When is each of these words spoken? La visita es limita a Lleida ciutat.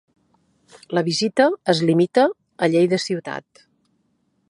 La 0.99 1.03
visita 1.09 1.47
es 1.75 1.83
limita 1.91 2.25
a 2.67 2.73
Lleida 2.73 3.03
ciutat. 3.09 3.67